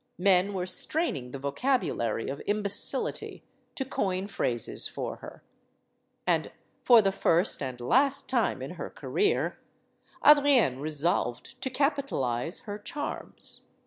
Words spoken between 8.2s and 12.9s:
time in her career, Adrienne resolved to capitalize her